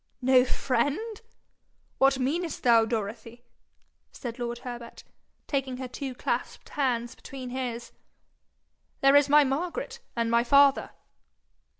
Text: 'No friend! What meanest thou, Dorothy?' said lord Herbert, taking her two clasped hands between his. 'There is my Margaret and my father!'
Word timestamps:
'No 0.19 0.43
friend! 0.45 1.21
What 1.99 2.17
meanest 2.17 2.63
thou, 2.63 2.85
Dorothy?' 2.85 3.43
said 4.11 4.39
lord 4.39 4.57
Herbert, 4.65 5.03
taking 5.45 5.77
her 5.77 5.87
two 5.87 6.15
clasped 6.15 6.69
hands 6.69 7.13
between 7.13 7.51
his. 7.51 7.91
'There 9.01 9.15
is 9.15 9.29
my 9.29 9.43
Margaret 9.43 9.99
and 10.15 10.31
my 10.31 10.43
father!' 10.43 10.89